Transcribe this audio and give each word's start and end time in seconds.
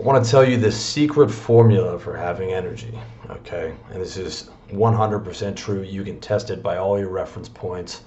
I 0.00 0.02
want 0.02 0.24
to 0.24 0.30
tell 0.30 0.48
you 0.48 0.56
the 0.56 0.72
secret 0.72 1.30
formula 1.30 1.98
for 1.98 2.16
having 2.16 2.54
energy, 2.54 2.98
okay? 3.28 3.74
And 3.92 4.00
this 4.00 4.16
is 4.16 4.48
100% 4.70 5.56
true. 5.56 5.82
You 5.82 6.02
can 6.04 6.18
test 6.20 6.48
it 6.48 6.62
by 6.62 6.78
all 6.78 6.98
your 6.98 7.10
reference 7.10 7.50
points. 7.50 8.00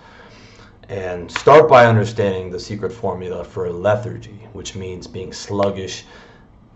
And 0.89 1.29
start 1.29 1.69
by 1.69 1.85
understanding 1.85 2.49
the 2.49 2.59
secret 2.59 2.91
formula 2.91 3.43
for 3.43 3.71
lethargy, 3.71 4.39
which 4.53 4.75
means 4.75 5.05
being 5.05 5.31
sluggish, 5.31 6.05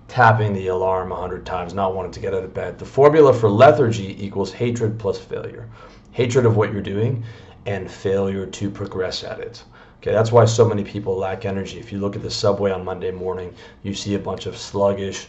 tapping 0.07 0.53
the 0.53 0.67
alarm 0.67 1.09
100 1.09 1.47
times, 1.47 1.73
not 1.73 1.95
wanting 1.95 2.11
to 2.11 2.19
get 2.19 2.35
out 2.35 2.43
of 2.43 2.53
bed. 2.53 2.77
The 2.77 2.85
formula 2.85 3.33
for 3.33 3.49
lethargy 3.49 4.23
equals 4.23 4.53
hatred 4.53 4.99
plus 4.99 5.17
failure. 5.17 5.67
Hatred 6.11 6.45
of 6.45 6.57
what 6.57 6.71
you're 6.71 6.83
doing 6.83 7.23
and 7.65 7.89
failure 7.89 8.45
to 8.45 8.69
progress 8.69 9.23
at 9.23 9.39
it. 9.39 9.63
Okay, 9.97 10.11
that's 10.11 10.31
why 10.31 10.45
so 10.45 10.67
many 10.67 10.83
people 10.83 11.17
lack 11.17 11.45
energy. 11.45 11.79
If 11.79 11.91
you 11.91 11.99
look 11.99 12.15
at 12.15 12.21
the 12.21 12.31
subway 12.31 12.71
on 12.71 12.85
Monday 12.85 13.11
morning, 13.11 13.53
you 13.83 13.93
see 13.93 14.13
a 14.15 14.19
bunch 14.19 14.45
of 14.45 14.57
sluggish, 14.57 15.27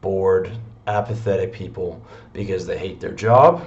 bored, 0.00 0.50
apathetic 0.86 1.52
people 1.52 2.02
because 2.32 2.66
they 2.66 2.76
hate 2.76 3.00
their 3.00 3.12
job 3.12 3.62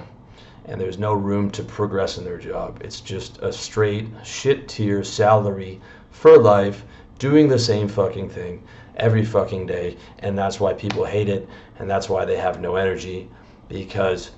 and 0.66 0.80
there's 0.80 0.98
no 0.98 1.12
room 1.12 1.50
to 1.50 1.62
progress 1.62 2.18
in 2.18 2.24
their 2.24 2.38
job. 2.38 2.80
It's 2.82 3.00
just 3.00 3.38
a 3.42 3.52
straight 3.52 4.08
shit 4.24 4.68
tier 4.68 5.04
salary 5.04 5.80
for 6.10 6.38
life 6.38 6.84
doing 7.18 7.48
the 7.48 7.58
same 7.58 7.88
fucking 7.88 8.28
thing 8.30 8.62
every 8.96 9.24
fucking 9.24 9.66
day 9.66 9.96
and 10.20 10.38
that's 10.38 10.60
why 10.60 10.72
people 10.72 11.04
hate 11.04 11.28
it 11.28 11.48
and 11.78 11.90
that's 11.90 12.08
why 12.08 12.24
they 12.24 12.36
have 12.36 12.60
no 12.60 12.76
energy 12.76 13.28
because 13.68 14.30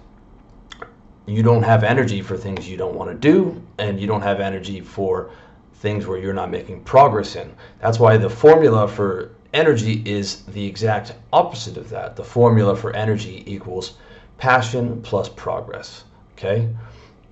you 1.26 1.42
don't 1.42 1.62
have 1.62 1.84
energy 1.84 2.22
for 2.22 2.36
things 2.36 2.68
you 2.68 2.76
don't 2.76 2.94
want 2.94 3.10
to 3.10 3.16
do 3.16 3.62
and 3.78 4.00
you 4.00 4.06
don't 4.06 4.22
have 4.22 4.40
energy 4.40 4.80
for 4.80 5.30
things 5.80 6.06
where 6.06 6.18
you're 6.18 6.34
not 6.34 6.50
making 6.50 6.82
progress 6.82 7.36
in. 7.36 7.52
That's 7.80 7.98
why 7.98 8.16
the 8.16 8.30
formula 8.30 8.88
for 8.88 9.32
energy 9.52 10.02
is 10.04 10.42
the 10.42 10.64
exact 10.64 11.14
opposite 11.32 11.76
of 11.76 11.88
that. 11.90 12.16
The 12.16 12.24
formula 12.24 12.76
for 12.76 12.94
energy 12.94 13.42
equals 13.46 13.94
passion 14.38 15.00
plus 15.02 15.28
progress. 15.28 16.04
Okay? 16.32 16.68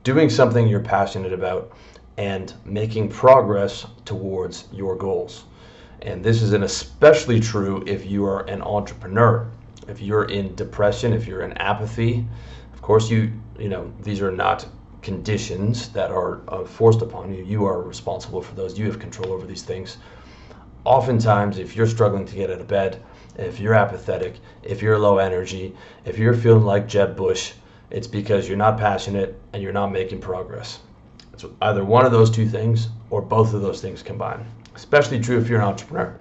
Doing 0.02 0.30
something 0.30 0.66
you're 0.68 0.80
passionate 0.80 1.32
about 1.32 1.72
and 2.16 2.54
making 2.64 3.08
progress 3.08 3.86
towards 4.04 4.68
your 4.72 4.96
goals. 4.96 5.44
And 6.02 6.22
this 6.22 6.42
is 6.42 6.52
an 6.52 6.62
especially 6.62 7.40
true 7.40 7.82
if 7.86 8.06
you 8.06 8.24
are 8.26 8.42
an 8.42 8.62
entrepreneur. 8.62 9.50
If 9.88 10.00
you're 10.00 10.24
in 10.24 10.54
depression, 10.54 11.12
if 11.12 11.26
you're 11.26 11.42
in 11.42 11.52
apathy, 11.54 12.26
of 12.72 12.82
course 12.82 13.10
you 13.10 13.32
you 13.58 13.68
know 13.68 13.92
these 14.02 14.20
are 14.20 14.32
not 14.32 14.66
conditions 15.04 15.90
that 15.90 16.10
are 16.10 16.40
uh, 16.48 16.64
forced 16.64 17.02
upon 17.02 17.32
you. 17.32 17.44
You 17.44 17.66
are 17.66 17.82
responsible 17.82 18.42
for 18.42 18.54
those. 18.54 18.78
You 18.78 18.86
have 18.86 18.98
control 18.98 19.32
over 19.32 19.46
these 19.46 19.62
things. 19.62 19.98
Oftentimes, 20.84 21.58
if 21.58 21.76
you're 21.76 21.86
struggling 21.86 22.26
to 22.26 22.34
get 22.34 22.50
out 22.50 22.60
of 22.60 22.66
bed, 22.66 23.02
if 23.36 23.60
you're 23.60 23.74
apathetic, 23.74 24.36
if 24.62 24.82
you're 24.82 24.98
low 24.98 25.18
energy, 25.18 25.74
if 26.04 26.18
you're 26.18 26.34
feeling 26.34 26.64
like 26.64 26.88
Jeb 26.88 27.16
Bush, 27.16 27.52
it's 27.90 28.06
because 28.06 28.48
you're 28.48 28.56
not 28.56 28.78
passionate 28.78 29.38
and 29.52 29.62
you're 29.62 29.72
not 29.72 29.92
making 29.92 30.20
progress. 30.20 30.80
It's 31.32 31.44
either 31.62 31.84
one 31.84 32.06
of 32.06 32.12
those 32.12 32.30
two 32.30 32.48
things 32.48 32.88
or 33.10 33.20
both 33.20 33.54
of 33.54 33.62
those 33.62 33.80
things 33.80 34.02
combined. 34.02 34.44
Especially 34.74 35.20
true 35.20 35.38
if 35.38 35.48
you're 35.48 35.60
an 35.60 35.68
entrepreneur. 35.68 36.16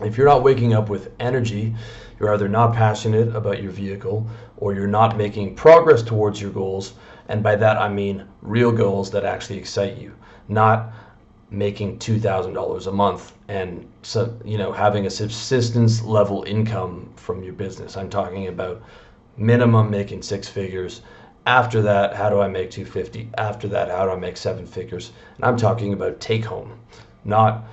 If 0.00 0.16
you're 0.16 0.28
not 0.28 0.42
waking 0.42 0.74
up 0.74 0.88
with 0.88 1.12
energy, 1.20 1.74
you're 2.18 2.32
either 2.34 2.48
not 2.48 2.74
passionate 2.74 3.34
about 3.34 3.62
your 3.62 3.72
vehicle 3.72 4.26
or 4.56 4.74
you're 4.74 4.86
not 4.86 5.16
making 5.16 5.54
progress 5.54 6.02
towards 6.02 6.40
your 6.40 6.50
goals 6.50 6.94
and 7.28 7.42
by 7.42 7.56
that 7.56 7.76
I 7.76 7.88
mean 7.88 8.26
real 8.42 8.72
goals 8.72 9.10
that 9.12 9.24
actually 9.24 9.58
excite 9.58 9.98
you, 9.98 10.14
not 10.48 10.92
making 11.50 11.98
$2,000 11.98 12.86
a 12.86 12.92
month 12.92 13.32
and 13.48 13.86
so, 14.02 14.38
you 14.44 14.58
know 14.58 14.72
having 14.72 15.06
a 15.06 15.10
subsistence 15.10 16.02
level 16.02 16.42
income 16.44 17.10
from 17.16 17.42
your 17.42 17.54
business. 17.54 17.96
I'm 17.96 18.10
talking 18.10 18.48
about 18.48 18.82
minimum 19.36 19.90
making 19.90 20.22
six 20.22 20.48
figures. 20.48 21.02
After 21.46 21.80
that, 21.82 22.14
how 22.14 22.28
do 22.28 22.40
I 22.40 22.48
make 22.48 22.70
250? 22.70 23.30
After 23.38 23.68
that, 23.68 23.88
how 23.88 24.04
do 24.04 24.10
I 24.10 24.16
make 24.16 24.36
seven 24.36 24.66
figures? 24.66 25.12
And 25.36 25.44
I'm 25.46 25.56
talking 25.56 25.94
about 25.94 26.20
take 26.20 26.44
home, 26.44 26.78
not 27.24 27.64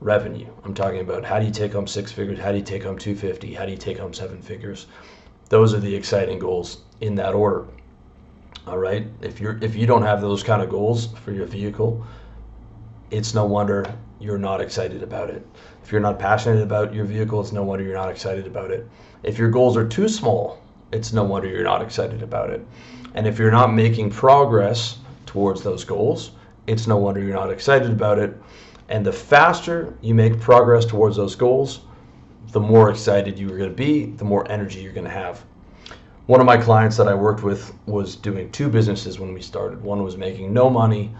revenue. 0.00 0.46
I'm 0.64 0.74
talking 0.74 1.00
about 1.00 1.24
how 1.24 1.40
do 1.40 1.46
you 1.46 1.50
take 1.50 1.72
home 1.72 1.86
six 1.86 2.12
figures? 2.12 2.38
How 2.38 2.52
do 2.52 2.58
you 2.58 2.64
take 2.64 2.84
home 2.84 2.98
250? 2.98 3.54
How 3.54 3.64
do 3.64 3.72
you 3.72 3.78
take 3.78 3.98
home 3.98 4.12
seven 4.12 4.40
figures? 4.40 4.86
Those 5.48 5.74
are 5.74 5.80
the 5.80 5.94
exciting 5.94 6.38
goals 6.38 6.82
in 7.00 7.14
that 7.16 7.34
order. 7.34 7.66
All 8.66 8.78
right. 8.78 9.06
If 9.20 9.40
you're 9.40 9.58
if 9.62 9.76
you 9.76 9.86
don't 9.86 10.02
have 10.02 10.22
those 10.22 10.42
kind 10.42 10.62
of 10.62 10.70
goals 10.70 11.08
for 11.22 11.32
your 11.32 11.44
vehicle, 11.44 12.02
it's 13.10 13.34
no 13.34 13.44
wonder 13.44 13.84
you're 14.20 14.38
not 14.38 14.62
excited 14.62 15.02
about 15.02 15.28
it. 15.28 15.46
If 15.82 15.92
you're 15.92 16.00
not 16.00 16.18
passionate 16.18 16.62
about 16.62 16.94
your 16.94 17.04
vehicle, 17.04 17.42
it's 17.42 17.52
no 17.52 17.62
wonder 17.62 17.84
you're 17.84 17.92
not 17.92 18.08
excited 18.08 18.46
about 18.46 18.70
it. 18.70 18.88
If 19.22 19.36
your 19.36 19.50
goals 19.50 19.76
are 19.76 19.86
too 19.86 20.08
small, 20.08 20.62
it's 20.92 21.12
no 21.12 21.24
wonder 21.24 21.46
you're 21.46 21.62
not 21.62 21.82
excited 21.82 22.22
about 22.22 22.48
it. 22.48 22.66
And 23.12 23.26
if 23.26 23.38
you're 23.38 23.50
not 23.50 23.74
making 23.74 24.08
progress 24.10 24.98
towards 25.26 25.62
those 25.62 25.84
goals, 25.84 26.30
it's 26.66 26.86
no 26.86 26.96
wonder 26.96 27.20
you're 27.20 27.34
not 27.34 27.50
excited 27.50 27.90
about 27.90 28.18
it. 28.18 28.34
And 28.88 29.04
the 29.04 29.12
faster 29.12 29.92
you 30.00 30.14
make 30.14 30.40
progress 30.40 30.86
towards 30.86 31.16
those 31.16 31.36
goals, 31.36 31.80
the 32.52 32.60
more 32.60 32.88
excited 32.88 33.38
you're 33.38 33.58
going 33.58 33.68
to 33.68 33.76
be, 33.76 34.06
the 34.06 34.24
more 34.24 34.50
energy 34.50 34.80
you're 34.80 34.92
going 34.92 35.04
to 35.04 35.10
have 35.10 35.44
one 36.26 36.40
of 36.40 36.46
my 36.46 36.56
clients 36.56 36.96
that 36.96 37.06
I 37.06 37.14
worked 37.14 37.42
with 37.42 37.74
was 37.86 38.16
doing 38.16 38.50
two 38.50 38.68
businesses 38.68 39.18
when 39.18 39.34
we 39.34 39.42
started. 39.42 39.82
One 39.82 40.02
was 40.02 40.16
making 40.16 40.52
no 40.52 40.70
money 40.70 41.14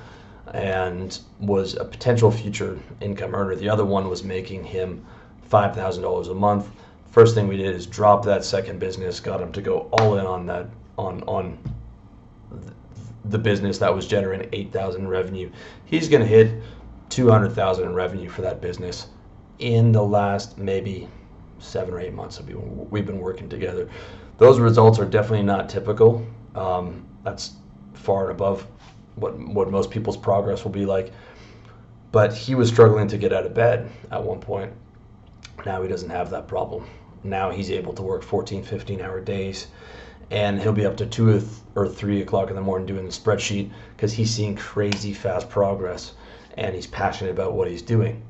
and 0.53 1.19
was 1.41 1.75
a 1.75 1.85
potential 1.85 2.31
future 2.31 2.79
income 3.01 3.35
earner. 3.35 3.55
The 3.55 3.69
other 3.69 3.85
one 3.85 4.09
was 4.09 4.25
making 4.25 4.65
him 4.65 5.05
$5,000 5.51 6.31
a 6.31 6.35
month. 6.35 6.69
First 7.11 7.35
thing 7.35 7.49
we 7.49 7.57
did 7.57 7.75
is 7.75 7.87
drop 7.87 8.25
that 8.25 8.45
second 8.45 8.81
business, 8.81 9.21
got 9.21 9.41
him 9.41 9.53
to 9.53 9.61
go 9.61 9.89
all 9.93 10.19
in 10.19 10.27
on 10.27 10.47
that 10.47 10.69
on 10.97 11.23
on 11.25 11.59
the 13.25 13.39
business 13.39 13.79
that 13.79 13.95
was 13.95 14.07
generating 14.07 14.49
8,000 14.53 15.09
revenue. 15.09 15.51
He's 15.87 16.09
going 16.09 16.21
to 16.21 16.27
hit 16.27 16.63
200,000 17.09 17.85
in 17.85 17.95
revenue 17.95 18.29
for 18.29 18.43
that 18.43 18.61
business 18.61 19.09
in 19.59 19.93
the 19.93 20.03
last 20.03 20.59
maybe 20.59 21.09
7 21.59 21.93
or 21.93 22.01
8 22.01 22.13
months 22.13 22.41
we've 22.91 23.07
been 23.07 23.21
working 23.21 23.49
together 23.49 23.89
those 24.39 24.59
results 24.59 24.99
are 24.99 25.05
definitely 25.05 25.45
not 25.45 25.69
typical. 25.69 26.27
Um, 26.55 27.07
that's 27.23 27.53
far 27.95 28.23
and 28.23 28.33
above 28.33 28.67
what 29.17 29.39
what 29.39 29.71
most 29.71 29.91
people's 29.91 30.17
progress 30.17 30.65
will 30.65 30.73
be 30.73 30.87
like. 30.87 31.13
But 32.13 32.33
he 32.33 32.55
was 32.55 32.69
struggling 32.69 33.09
to 33.09 33.19
get 33.19 33.33
out 33.33 33.47
of 33.47 33.55
bed 33.55 33.91
at 34.11 34.23
one 34.23 34.41
point. 34.41 34.73
Now 35.67 35.83
he 35.83 35.89
doesn't 35.89 36.11
have 36.11 36.31
that 36.31 36.47
problem. 36.47 36.87
Now 37.23 37.51
he's 37.51 37.71
able 37.71 37.93
to 37.95 38.03
work 38.03 38.23
14, 38.23 38.63
15 38.63 39.01
hour 39.01 39.21
days, 39.21 39.69
and 40.31 40.61
he'll 40.61 40.73
be 40.73 40.87
up 40.87 40.97
to 40.99 41.07
two 41.07 41.43
or 41.75 41.89
three 41.89 42.21
o'clock 42.21 42.51
in 42.51 42.57
the 42.57 42.63
morning 42.63 42.87
doing 42.87 43.05
the 43.05 43.11
spreadsheet 43.11 43.71
because 43.97 44.13
he's 44.13 44.31
seeing 44.31 44.55
crazy 44.57 45.13
fast 45.13 45.49
progress, 45.49 46.13
and 46.57 46.75
he's 46.75 46.87
passionate 46.87 47.31
about 47.31 47.55
what 47.55 47.69
he's 47.69 47.83
doing. 47.83 48.23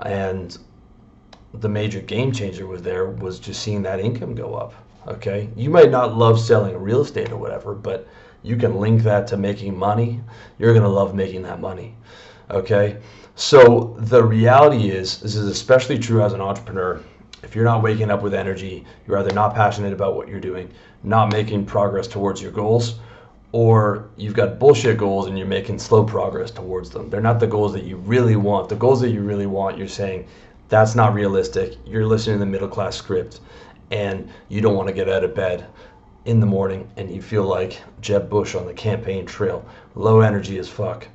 And 0.00 0.56
the 1.52 1.68
major 1.68 2.00
game 2.00 2.30
changer 2.30 2.66
was 2.66 2.82
there 2.82 3.06
was 3.06 3.40
just 3.40 3.62
seeing 3.62 3.82
that 3.82 4.00
income 4.00 4.34
go 4.34 4.54
up 4.54 4.72
Okay, 5.08 5.48
you 5.56 5.70
might 5.70 5.90
not 5.90 6.16
love 6.16 6.38
selling 6.38 6.76
real 6.76 7.00
estate 7.00 7.32
or 7.32 7.36
whatever, 7.36 7.74
but 7.74 8.06
you 8.42 8.56
can 8.56 8.78
link 8.78 9.02
that 9.02 9.26
to 9.28 9.36
making 9.36 9.76
money. 9.76 10.20
You're 10.58 10.74
to 10.74 10.88
love 10.88 11.14
making 11.14 11.42
that 11.42 11.60
money. 11.60 11.94
Okay, 12.50 12.98
so 13.34 13.96
the 13.98 14.22
reality 14.22 14.90
is, 14.90 15.20
this 15.20 15.36
is 15.36 15.46
especially 15.46 15.98
true 15.98 16.22
as 16.22 16.32
an 16.32 16.40
entrepreneur. 16.40 17.00
If 17.42 17.54
you're 17.54 17.64
not 17.64 17.82
waking 17.82 18.10
up 18.10 18.22
with 18.22 18.34
energy, 18.34 18.84
you're 19.06 19.18
either 19.18 19.32
not 19.32 19.54
passionate 19.54 19.92
about 19.92 20.16
what 20.16 20.28
you're 20.28 20.40
doing, 20.40 20.70
not 21.02 21.32
making 21.32 21.64
progress 21.64 22.06
towards 22.06 22.42
your 22.42 22.52
goals, 22.52 22.98
or 23.52 24.10
you've 24.16 24.34
got 24.34 24.58
bullshit 24.58 24.98
goals 24.98 25.26
and 25.26 25.38
you're 25.38 25.46
making 25.46 25.78
slow 25.78 26.04
progress 26.04 26.50
towards 26.50 26.90
them. 26.90 27.08
They're 27.08 27.20
not 27.20 27.40
the 27.40 27.46
goals 27.46 27.72
that 27.72 27.84
you 27.84 27.96
really 27.96 28.36
want. 28.36 28.68
The 28.68 28.76
goals 28.76 29.00
that 29.00 29.10
you 29.10 29.22
really 29.22 29.46
want, 29.46 29.78
you're 29.78 29.88
saying, 29.88 30.26
that's 30.68 30.94
not 30.94 31.14
realistic. 31.14 31.76
You're 31.86 32.06
listening 32.06 32.36
to 32.36 32.40
the 32.40 32.50
middle 32.50 32.68
class 32.68 32.96
script 32.96 33.40
and 33.90 34.30
you 34.48 34.60
don't 34.60 34.76
want 34.76 34.88
to 34.88 34.94
get 34.94 35.08
out 35.08 35.24
of 35.24 35.34
bed 35.34 35.66
in 36.24 36.40
the 36.40 36.46
morning 36.46 36.88
and 36.96 37.10
you 37.10 37.22
feel 37.22 37.44
like 37.44 37.80
Jeb 38.00 38.28
Bush 38.28 38.54
on 38.54 38.66
the 38.66 38.74
campaign 38.74 39.26
trail, 39.26 39.64
low 39.94 40.20
energy 40.20 40.58
as 40.58 40.68
fuck. 40.68 41.06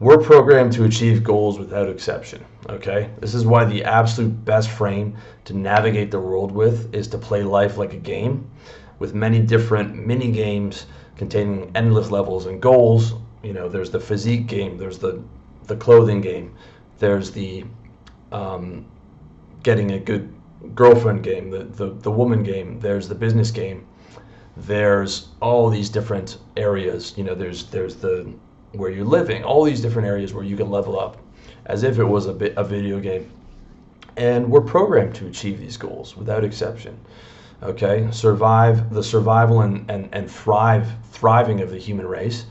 We're 0.00 0.18
programmed 0.18 0.72
to 0.74 0.84
achieve 0.84 1.24
goals 1.24 1.58
without 1.58 1.88
exception. 1.88 2.44
Okay? 2.68 3.10
This 3.20 3.34
is 3.34 3.44
why 3.44 3.64
the 3.64 3.84
absolute 3.84 4.44
best 4.44 4.70
frame 4.70 5.16
to 5.46 5.54
navigate 5.56 6.10
the 6.10 6.20
world 6.20 6.52
with 6.52 6.94
is 6.94 7.08
to 7.08 7.18
play 7.18 7.42
life 7.42 7.78
like 7.78 7.94
a 7.94 7.98
game 7.98 8.48
with 8.98 9.14
many 9.14 9.40
different 9.40 10.06
mini 10.06 10.30
games 10.30 10.86
containing 11.16 11.70
endless 11.74 12.10
levels 12.10 12.46
and 12.46 12.60
goals. 12.60 13.14
You 13.42 13.52
know, 13.52 13.68
there's 13.68 13.90
the 13.90 14.00
physique 14.00 14.46
game, 14.46 14.78
there's 14.78 14.98
the 14.98 15.22
the 15.66 15.76
clothing 15.76 16.22
game, 16.22 16.54
there's 16.98 17.30
the 17.30 17.64
um, 18.32 18.86
getting 19.62 19.92
a 19.92 19.98
good 19.98 20.32
girlfriend 20.74 21.22
game, 21.22 21.50
the, 21.50 21.64
the, 21.64 21.90
the 21.90 22.10
woman 22.10 22.42
game, 22.42 22.80
there's 22.80 23.08
the 23.08 23.14
business 23.14 23.50
game, 23.50 23.86
there's 24.56 25.28
all 25.40 25.70
these 25.70 25.88
different 25.88 26.38
areas. 26.56 27.14
You 27.16 27.24
know, 27.24 27.34
there's 27.34 27.66
there's 27.70 27.96
the 27.96 28.32
where 28.72 28.90
you're 28.90 29.04
living, 29.04 29.44
all 29.44 29.64
these 29.64 29.80
different 29.80 30.08
areas 30.08 30.34
where 30.34 30.44
you 30.44 30.56
can 30.56 30.70
level 30.70 30.98
up, 30.98 31.16
as 31.66 31.82
if 31.82 31.98
it 31.98 32.04
was 32.04 32.26
a 32.26 32.32
bit 32.32 32.54
a 32.56 32.64
video 32.64 33.00
game. 33.00 33.30
and 34.16 34.50
we're 34.50 34.60
programmed 34.60 35.14
to 35.14 35.26
achieve 35.26 35.60
these 35.60 35.76
goals 35.76 36.16
without 36.16 36.44
exception. 36.44 36.98
Okay, 37.62 38.08
survive 38.12 38.92
the 38.92 39.02
survival 39.02 39.62
and, 39.62 39.88
and, 39.90 40.08
and 40.12 40.30
thrive 40.30 40.88
thriving 41.10 41.60
of 41.60 41.70
the 41.70 41.78
human 41.78 42.06
race 42.06 42.46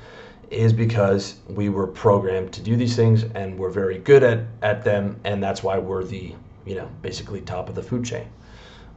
is 0.50 0.74
because 0.74 1.36
we 1.50 1.70
were 1.70 1.88
programmed 1.88 2.52
to 2.54 2.62
do 2.62 2.76
these 2.76 2.96
things 2.96 3.24
and 3.36 3.58
we're 3.58 3.70
very 3.70 3.98
good 4.00 4.24
at, 4.24 4.40
at 4.62 4.84
them 4.84 5.20
and 5.26 5.44
that's 5.44 5.64
why 5.64 5.78
we're 5.78 6.04
the 6.04 6.34
you 6.68 6.76
know 6.76 6.90
basically 7.02 7.42
top 7.42 7.70
of 7.70 7.76
the 7.76 7.84
food 7.84 8.06
chain. 8.06 8.28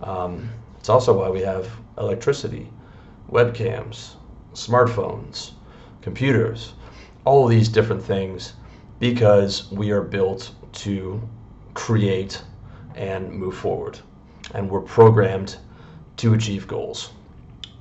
Um, 0.03 0.51
it's 0.79 0.89
also 0.89 1.19
why 1.19 1.29
we 1.29 1.41
have 1.41 1.71
electricity 1.99 2.69
webcams 3.31 4.15
smartphones 4.55 5.53
computers 6.03 6.73
all 7.25 7.45
of 7.45 7.51
these 7.51 7.69
different 7.69 8.03
things 8.03 8.55
because 8.99 9.71
we 9.71 9.91
are 9.91 10.03
built 10.03 10.53
to 10.73 11.21
create 11.75 12.43
and 12.95 13.31
move 13.33 13.57
forward. 13.57 13.99
And 14.55 14.69
we're 14.69 14.81
programmed 14.81 15.57
to 16.19 16.35
achieve 16.35 16.67
goals. 16.67 17.11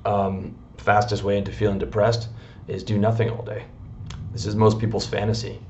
Um, 0.04 0.54
fastest 0.78 1.22
way 1.22 1.36
into 1.36 1.52
feeling 1.52 1.78
depressed 1.78 2.28
is 2.68 2.82
do 2.82 2.98
nothing 2.98 3.30
all 3.30 3.44
day. 3.44 3.64
This 4.32 4.46
is 4.46 4.54
most 4.54 4.78
people's 4.78 5.06
fantasy, 5.06 5.60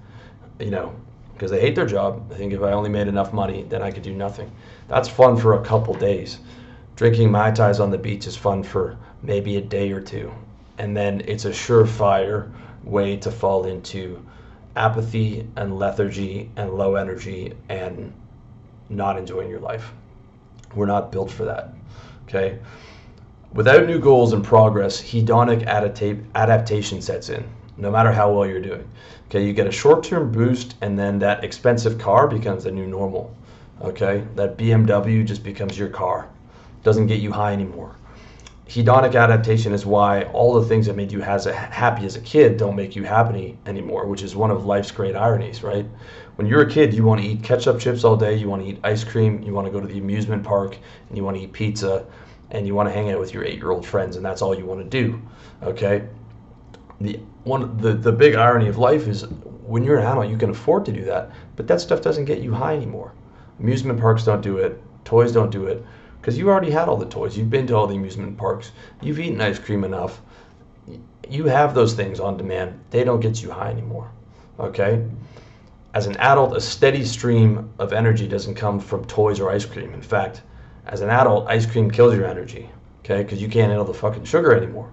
you 0.58 0.70
know, 0.70 0.94
because 1.40 1.50
they 1.50 1.60
hate 1.62 1.74
their 1.74 1.86
job. 1.86 2.30
I 2.30 2.34
think 2.34 2.52
if 2.52 2.60
I 2.60 2.72
only 2.72 2.90
made 2.90 3.08
enough 3.08 3.32
money, 3.32 3.62
then 3.62 3.80
I 3.80 3.90
could 3.90 4.02
do 4.02 4.12
nothing. 4.12 4.52
That's 4.88 5.08
fun 5.08 5.38
for 5.38 5.54
a 5.54 5.64
couple 5.64 5.94
days. 5.94 6.38
Drinking 6.96 7.30
Mai 7.30 7.50
Tais 7.50 7.80
on 7.80 7.90
the 7.90 7.96
beach 7.96 8.26
is 8.26 8.36
fun 8.36 8.62
for 8.62 8.98
maybe 9.22 9.56
a 9.56 9.62
day 9.62 9.90
or 9.90 10.02
two. 10.02 10.30
And 10.76 10.94
then 10.94 11.22
it's 11.26 11.46
a 11.46 11.50
surefire 11.50 12.52
way 12.84 13.16
to 13.16 13.30
fall 13.30 13.64
into 13.64 14.22
apathy 14.76 15.48
and 15.56 15.78
lethargy 15.78 16.50
and 16.56 16.74
low 16.74 16.96
energy 16.96 17.54
and 17.70 18.12
not 18.90 19.16
enjoying 19.16 19.48
your 19.48 19.60
life. 19.60 19.94
We're 20.74 20.84
not 20.84 21.10
built 21.10 21.30
for 21.30 21.46
that. 21.46 21.72
Okay? 22.28 22.58
Without 23.54 23.86
new 23.86 23.98
goals 23.98 24.34
and 24.34 24.44
progress, 24.44 25.00
hedonic 25.00 25.66
adaptation 26.34 27.00
sets 27.00 27.30
in, 27.30 27.48
no 27.80 27.90
matter 27.90 28.12
how 28.12 28.32
well 28.32 28.46
you're 28.46 28.60
doing. 28.60 28.88
Okay, 29.28 29.44
you 29.44 29.52
get 29.52 29.66
a 29.66 29.72
short 29.72 30.04
term 30.04 30.30
boost, 30.30 30.76
and 30.80 30.98
then 30.98 31.18
that 31.20 31.44
expensive 31.44 31.98
car 31.98 32.28
becomes 32.28 32.64
the 32.64 32.70
new 32.70 32.86
normal. 32.86 33.34
Okay, 33.82 34.24
that 34.36 34.58
BMW 34.58 35.24
just 35.24 35.42
becomes 35.42 35.78
your 35.78 35.88
car, 35.88 36.28
doesn't 36.82 37.06
get 37.06 37.20
you 37.20 37.32
high 37.32 37.52
anymore. 37.52 37.96
Hedonic 38.68 39.20
adaptation 39.20 39.72
is 39.72 39.84
why 39.84 40.24
all 40.26 40.60
the 40.60 40.68
things 40.68 40.86
that 40.86 40.94
made 40.94 41.10
you 41.10 41.20
a, 41.22 41.52
happy 41.52 42.04
as 42.06 42.14
a 42.14 42.20
kid 42.20 42.56
don't 42.56 42.76
make 42.76 42.94
you 42.94 43.02
happy 43.02 43.58
anymore, 43.66 44.06
which 44.06 44.22
is 44.22 44.36
one 44.36 44.50
of 44.52 44.64
life's 44.64 44.92
great 44.92 45.16
ironies, 45.16 45.64
right? 45.64 45.86
When 46.36 46.46
you're 46.46 46.60
a 46.62 46.70
kid, 46.70 46.94
you 46.94 47.02
want 47.02 47.20
to 47.20 47.26
eat 47.26 47.42
ketchup 47.42 47.80
chips 47.80 48.04
all 48.04 48.16
day, 48.16 48.36
you 48.36 48.48
want 48.48 48.62
to 48.62 48.68
eat 48.68 48.78
ice 48.84 49.02
cream, 49.02 49.42
you 49.42 49.52
want 49.52 49.66
to 49.66 49.72
go 49.72 49.80
to 49.80 49.88
the 49.88 49.98
amusement 49.98 50.44
park, 50.44 50.78
and 51.08 51.16
you 51.16 51.24
want 51.24 51.36
to 51.36 51.42
eat 51.42 51.52
pizza 51.52 52.06
and 52.52 52.66
you 52.66 52.74
want 52.74 52.88
to 52.88 52.92
hang 52.92 53.10
out 53.10 53.18
with 53.18 53.32
your 53.32 53.44
eight-year-old 53.44 53.86
friends, 53.86 54.16
and 54.16 54.24
that's 54.24 54.42
all 54.42 54.56
you 54.56 54.66
want 54.66 54.80
to 54.80 54.88
do. 54.88 55.20
Okay. 55.62 56.06
The 57.00 57.20
one 57.44 57.76
the 57.78 57.92
the 57.92 58.12
big 58.12 58.34
irony 58.34 58.68
of 58.68 58.78
life 58.78 59.06
is 59.06 59.22
when 59.66 59.84
you're 59.84 59.98
an 59.98 60.06
adult, 60.06 60.28
you 60.28 60.36
can 60.36 60.50
afford 60.50 60.84
to 60.84 60.92
do 60.92 61.04
that, 61.04 61.30
but 61.56 61.66
that 61.68 61.80
stuff 61.80 62.02
doesn't 62.02 62.24
get 62.24 62.40
you 62.40 62.52
high 62.52 62.74
anymore. 62.74 63.12
Amusement 63.60 64.00
parks 64.00 64.24
don't 64.24 64.40
do 64.40 64.58
it. 64.58 64.82
Toys 65.04 65.32
don't 65.32 65.50
do 65.50 65.66
it 65.66 65.84
because 66.20 66.36
you 66.36 66.50
already 66.50 66.70
had 66.70 66.88
all 66.88 66.96
the 66.96 67.06
toys. 67.06 67.36
You've 67.36 67.50
been 67.50 67.66
to 67.68 67.76
all 67.76 67.86
the 67.86 67.94
amusement 67.94 68.36
parks. 68.36 68.72
You've 69.00 69.20
eaten 69.20 69.40
ice 69.40 69.58
cream 69.58 69.84
enough. 69.84 70.20
You 71.28 71.44
have 71.46 71.74
those 71.74 71.94
things 71.94 72.20
on 72.20 72.36
demand. 72.36 72.78
They 72.90 73.04
don't 73.04 73.20
get 73.20 73.42
you 73.42 73.50
high 73.50 73.70
anymore. 73.70 74.10
Okay? 74.58 75.06
As 75.94 76.06
an 76.06 76.16
adult, 76.18 76.56
a 76.56 76.60
steady 76.60 77.04
stream 77.04 77.70
of 77.78 77.92
energy 77.92 78.28
doesn't 78.28 78.54
come 78.54 78.78
from 78.78 79.04
toys 79.06 79.40
or 79.40 79.50
ice 79.50 79.64
cream. 79.64 79.94
In 79.94 80.02
fact, 80.02 80.42
as 80.86 81.00
an 81.00 81.08
adult, 81.08 81.48
ice 81.48 81.66
cream 81.66 81.90
kills 81.90 82.14
your 82.14 82.26
energy, 82.26 82.68
okay? 83.00 83.22
Because 83.22 83.40
you 83.40 83.48
can't 83.48 83.68
handle 83.68 83.84
the 83.84 83.94
fucking 83.94 84.24
sugar 84.24 84.54
anymore. 84.54 84.92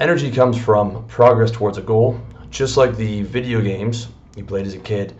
Energy 0.00 0.28
comes 0.28 0.58
from 0.58 1.06
progress 1.06 1.52
towards 1.52 1.78
a 1.78 1.82
goal, 1.82 2.20
just 2.50 2.76
like 2.76 2.96
the 2.96 3.22
video 3.22 3.60
games 3.60 4.08
you 4.34 4.44
played 4.44 4.66
as 4.66 4.74
a 4.74 4.78
kid. 4.78 5.14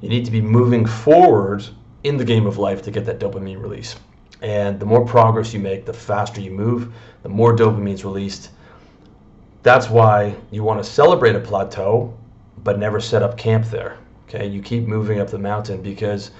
You 0.00 0.08
need 0.08 0.24
to 0.24 0.32
be 0.32 0.40
moving 0.40 0.84
forward 0.84 1.64
in 2.02 2.16
the 2.16 2.24
game 2.24 2.44
of 2.44 2.58
life 2.58 2.82
to 2.82 2.90
get 2.90 3.04
that 3.06 3.20
dopamine 3.20 3.62
release. 3.62 3.94
And 4.42 4.80
the 4.80 4.86
more 4.86 5.06
progress 5.06 5.54
you 5.54 5.60
make, 5.60 5.86
the 5.86 5.92
faster 5.92 6.40
you 6.40 6.50
move, 6.50 6.92
the 7.22 7.28
more 7.28 7.54
dopamine 7.54 7.94
is 7.94 8.04
released. 8.04 8.50
That's 9.62 9.88
why 9.88 10.34
you 10.50 10.64
want 10.64 10.82
to 10.82 10.90
celebrate 10.90 11.36
a 11.36 11.40
plateau, 11.40 12.12
but 12.64 12.80
never 12.80 12.98
set 12.98 13.22
up 13.22 13.38
camp 13.38 13.66
there. 13.66 13.96
Okay, 14.28 14.48
you 14.48 14.60
keep 14.60 14.88
moving 14.88 15.20
up 15.20 15.30
the 15.30 15.38
mountain 15.38 15.82
because 15.82 16.32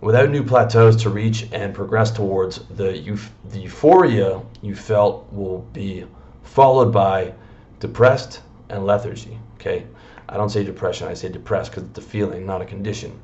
without 0.00 0.30
new 0.30 0.44
plateaus 0.44 0.94
to 1.02 1.10
reach 1.10 1.48
and 1.50 1.74
progress 1.74 2.12
towards, 2.12 2.60
the, 2.76 3.18
the 3.50 3.58
euphoria 3.58 4.40
you 4.62 4.76
felt 4.76 5.26
will 5.32 5.62
be 5.72 6.04
followed 6.46 6.92
by 6.92 7.34
depressed 7.80 8.40
and 8.70 8.86
lethargy. 8.86 9.38
Okay, 9.56 9.86
I 10.28 10.36
don't 10.36 10.50
say 10.50 10.64
depression, 10.64 11.08
I 11.08 11.14
say 11.14 11.28
depressed 11.28 11.72
because 11.72 11.84
it's 11.84 11.98
a 11.98 12.02
feeling, 12.02 12.46
not 12.46 12.62
a 12.62 12.64
condition. 12.64 13.20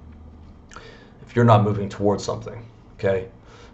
If 1.23 1.35
you're 1.35 1.45
not 1.45 1.65
moving 1.65 1.89
towards 1.89 2.25
something, 2.25 2.65
okay, 2.95 3.29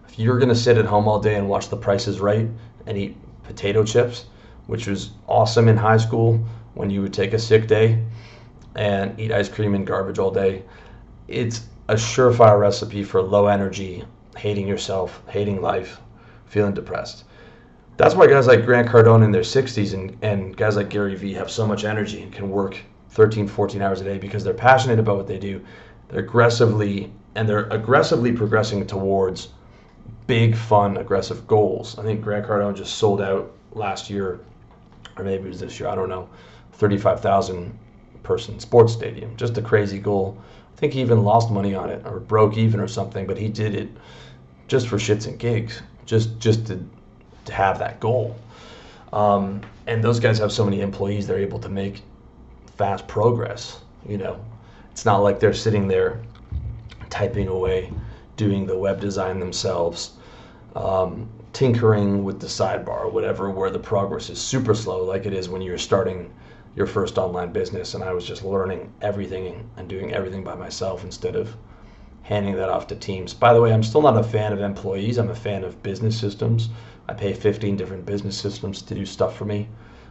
if 0.06 0.18
you're 0.18 0.38
gonna 0.38 0.54
sit 0.54 0.78
at 0.78 0.84
home 0.84 1.08
all 1.08 1.18
day 1.18 1.34
and 1.34 1.48
watch 1.48 1.68
The 1.68 1.76
Price 1.76 2.06
is 2.06 2.20
Right 2.20 2.48
and 2.86 2.96
eat 2.96 3.16
potato 3.42 3.82
chips, 3.84 4.26
which 4.66 4.86
was 4.86 5.10
awesome 5.26 5.68
in 5.68 5.76
high 5.76 5.96
school 5.96 6.38
when 6.74 6.90
you 6.90 7.02
would 7.02 7.14
take 7.14 7.32
a 7.32 7.38
sick 7.38 7.66
day 7.66 8.04
and 8.76 9.18
eat 9.18 9.32
ice 9.32 9.48
cream 9.48 9.74
and 9.74 9.86
garbage 9.86 10.18
all 10.18 10.30
day, 10.30 10.62
it's 11.26 11.66
a 11.88 11.94
surefire 11.94 12.60
recipe 12.60 13.02
for 13.02 13.20
low 13.22 13.46
energy, 13.46 14.04
hating 14.36 14.68
yourself, 14.68 15.22
hating 15.26 15.60
life, 15.60 16.00
feeling 16.46 16.74
depressed. 16.74 17.24
That's 17.98 18.14
why 18.14 18.28
guys 18.28 18.46
like 18.46 18.64
Grant 18.64 18.88
Cardone 18.88 19.24
in 19.24 19.32
their 19.32 19.42
60s 19.42 19.92
and, 19.92 20.16
and 20.22 20.56
guys 20.56 20.76
like 20.76 20.88
Gary 20.88 21.14
Vee 21.16 21.34
have 21.34 21.50
so 21.50 21.66
much 21.66 21.84
energy 21.84 22.22
and 22.22 22.32
can 22.32 22.48
work 22.48 22.78
13, 23.10 23.46
14 23.46 23.82
hours 23.82 24.00
a 24.00 24.04
day 24.04 24.18
because 24.18 24.42
they're 24.42 24.54
passionate 24.54 24.98
about 24.98 25.16
what 25.16 25.26
they 25.26 25.38
do. 25.38 25.62
They're 26.08 26.20
aggressively 26.20 27.12
and 27.34 27.48
they're 27.48 27.68
aggressively 27.68 28.32
progressing 28.32 28.86
towards 28.86 29.48
big, 30.26 30.56
fun, 30.56 30.96
aggressive 30.96 31.46
goals. 31.46 31.98
I 31.98 32.04
think 32.04 32.22
Grant 32.22 32.46
Cardone 32.46 32.74
just 32.74 32.96
sold 32.96 33.20
out 33.20 33.52
last 33.72 34.08
year, 34.08 34.40
or 35.16 35.24
maybe 35.24 35.44
it 35.44 35.48
was 35.48 35.60
this 35.60 35.78
year, 35.78 35.88
I 35.90 35.94
don't 35.94 36.08
know, 36.08 36.28
35,000 36.72 37.76
person 38.22 38.58
sports 38.60 38.92
stadium. 38.92 39.36
Just 39.36 39.58
a 39.58 39.62
crazy 39.62 39.98
goal 39.98 40.38
I 40.78 40.80
think 40.80 40.92
he 40.92 41.00
even 41.00 41.24
lost 41.24 41.50
money 41.50 41.74
on 41.74 41.90
it 41.90 42.06
or 42.06 42.20
broke 42.20 42.56
even 42.56 42.78
or 42.78 42.86
something, 42.86 43.26
but 43.26 43.36
he 43.36 43.48
did 43.48 43.74
it 43.74 43.88
just 44.68 44.86
for 44.86 44.96
shits 44.96 45.26
and 45.26 45.36
gigs, 45.36 45.82
just 46.06 46.38
just 46.38 46.68
to, 46.68 46.78
to 47.48 47.52
have 47.52 47.78
that 47.80 48.00
goal. 48.00 48.36
Um, 49.12 49.62
and 49.86 50.02
those 50.02 50.20
guys 50.20 50.38
have 50.38 50.52
so 50.52 50.64
many 50.64 50.80
employees, 50.80 51.26
they're 51.26 51.38
able 51.38 51.58
to 51.60 51.68
make 51.68 52.02
fast 52.76 53.08
progress. 53.08 53.80
You 54.06 54.18
know, 54.18 54.44
it's 54.92 55.04
not 55.04 55.18
like 55.18 55.40
they're 55.40 55.54
sitting 55.54 55.88
there 55.88 56.20
typing 57.10 57.48
away, 57.48 57.92
doing 58.36 58.66
the 58.66 58.78
web 58.78 59.00
design 59.00 59.40
themselves, 59.40 60.12
um, 60.76 61.28
tinkering 61.52 62.22
with 62.22 62.38
the 62.40 62.46
sidebar, 62.46 63.04
or 63.04 63.10
whatever, 63.10 63.50
where 63.50 63.70
the 63.70 63.78
progress 63.78 64.30
is 64.30 64.38
super 64.38 64.74
slow, 64.74 65.04
like 65.04 65.26
it 65.26 65.32
is 65.32 65.48
when 65.48 65.62
you're 65.62 65.78
starting 65.78 66.30
your 66.76 66.86
first 66.86 67.18
online 67.18 67.50
business 67.52 67.94
and 67.94 68.04
I 68.04 68.12
was 68.12 68.24
just 68.24 68.44
learning 68.44 68.92
everything 69.00 69.68
and 69.76 69.88
doing 69.88 70.12
everything 70.12 70.44
by 70.44 70.54
myself 70.54 71.02
instead 71.02 71.34
of 71.34 71.56
handing 72.22 72.54
that 72.56 72.68
off 72.68 72.86
to 72.88 72.94
teams. 72.94 73.34
By 73.34 73.52
the 73.52 73.60
way, 73.60 73.72
I'm 73.72 73.82
still 73.82 74.02
not 74.02 74.16
a 74.16 74.22
fan 74.22 74.52
of 74.52 74.60
employees. 74.60 75.18
I'm 75.18 75.30
a 75.30 75.34
fan 75.34 75.64
of 75.64 75.82
business 75.82 76.16
systems. 76.16 76.68
I 77.08 77.14
pay 77.14 77.32
15 77.32 77.76
different 77.76 78.04
business 78.04 78.36
systems 78.36 78.82
to 78.82 78.94
do 78.94 79.06
stuff 79.06 79.36
for 79.36 79.44
me. 79.44 79.68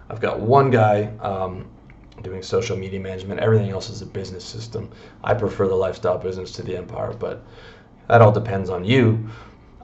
I've 0.10 0.20
got 0.20 0.40
one 0.40 0.72
guy 0.72 1.12
um, 1.20 1.68
doing 2.22 2.42
social 2.42 2.78
media 2.78 3.00
management. 3.00 3.40
Everything 3.40 3.70
else 3.70 3.90
is 3.90 4.02
a 4.02 4.06
business 4.06 4.44
system. 4.44 4.90
I 5.24 5.34
prefer 5.34 5.68
the 5.68 5.76
lifestyle 5.76 6.18
business 6.18 6.52
to 6.54 6.64
the 6.64 6.76
empire, 6.78 7.14
but 7.14 7.44
that 8.08 8.22
all 8.22 8.32
depends 8.32 8.70
on 8.70 8.84
you. 8.84 9.28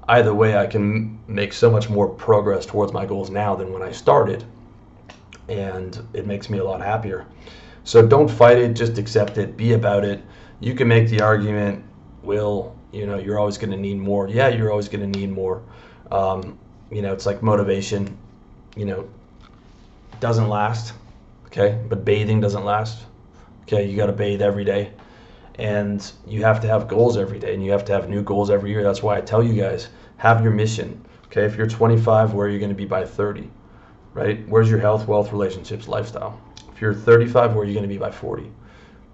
Either 0.08 0.34
way, 0.34 0.58
I 0.58 0.65
can 0.65 1.20
make 1.27 1.53
so 1.53 1.70
much 1.72 1.89
more 1.89 2.10
progress 2.10 2.65
towards 2.65 2.91
my 2.91 3.05
goals 3.05 3.29
now 3.29 3.55
than 3.55 3.72
when 3.72 3.82
I 3.82 3.91
started 3.91 4.43
and 5.50 6.05
it 6.13 6.25
makes 6.25 6.50
me 6.50 6.60
a 6.60 6.63
lot 6.63 6.82
happier. 6.82 7.25
So 7.84 8.05
don't 8.05 8.29
fight 8.29 8.58
it, 8.58 8.74
just 8.75 8.98
accept 8.98 9.38
it, 9.38 9.58
be 9.58 9.74
about 9.74 10.05
it. 10.05 10.22
You 10.60 10.74
can 10.74 10.88
make 10.88 11.10
the 11.10 11.22
argument, 11.22 11.84
Will, 12.22 12.77
you 12.91 13.05
know, 13.05 13.17
you're 13.17 13.39
always 13.39 13.58
going 13.58 13.72
to 13.72 13.77
need 13.77 13.98
more. 13.98 14.29
Yeah, 14.29 14.48
you're 14.48 14.72
always 14.72 14.88
going 14.88 15.12
to 15.12 15.20
need 15.20 15.32
more. 15.32 15.63
Um, 16.12 16.58
you 16.93 17.01
know, 17.01 17.13
it's 17.13 17.25
like 17.25 17.41
motivation, 17.41 18.17
you 18.75 18.85
know, 18.85 19.09
doesn't 20.19 20.47
last, 20.47 20.93
okay? 21.47 21.79
But 21.89 22.05
bathing 22.05 22.39
doesn't 22.39 22.63
last, 22.63 23.03
okay? 23.63 23.88
You 23.89 23.97
got 23.97 24.07
to 24.07 24.13
bathe 24.13 24.41
every 24.41 24.63
day. 24.63 24.91
And 25.55 26.12
you 26.25 26.43
have 26.43 26.59
to 26.62 26.67
have 26.67 26.88
goals 26.88 27.17
every 27.17 27.39
day, 27.39 27.53
and 27.53 27.63
you 27.63 27.71
have 27.71 27.85
to 27.85 27.93
have 27.93 28.09
new 28.09 28.23
goals 28.23 28.50
every 28.50 28.71
year. 28.71 28.83
That's 28.83 29.03
why 29.03 29.17
I 29.17 29.21
tell 29.21 29.43
you 29.43 29.53
guys 29.62 29.89
have 30.17 30.41
your 30.41 30.51
mission, 30.51 31.03
okay? 31.25 31.45
If 31.45 31.55
you're 31.55 31.67
25, 31.67 32.33
where 32.33 32.47
are 32.47 32.50
you 32.50 32.59
going 32.59 32.71
to 32.71 32.75
be 32.75 32.85
by 32.85 33.05
30? 33.05 33.50
right? 34.13 34.47
Where's 34.47 34.69
your 34.69 34.79
health, 34.79 35.07
wealth, 35.07 35.31
relationships, 35.31 35.88
lifestyle? 35.88 36.39
If 36.71 36.81
you're 36.81 36.93
35, 36.93 37.53
where 37.53 37.63
are 37.63 37.67
you 37.67 37.73
going 37.73 37.88
to 37.88 37.93
be 37.93 37.97
by 37.97 38.12
40? 38.12 38.51